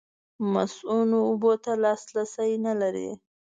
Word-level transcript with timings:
مصؤنو 0.53 1.19
اوبو 1.27 1.51
ته 1.63 1.71
لاسرسی 1.83 2.51
نه 2.65 2.73
لري. 2.81 3.09